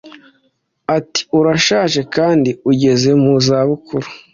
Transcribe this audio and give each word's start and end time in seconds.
ati 0.97 1.21
urashaje 1.39 2.01
kandi 2.15 2.49
ugeze 2.71 3.09
mu 3.21 3.33
zabukuru 3.45 4.07